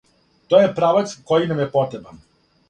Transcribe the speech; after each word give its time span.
То 0.53 0.61
је 0.61 0.71
правац 0.79 1.13
који 1.33 1.47
нам 1.53 1.61
је 1.65 1.69
потребан. 1.77 2.19